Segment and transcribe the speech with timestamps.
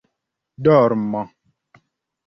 [0.65, 1.21] dormo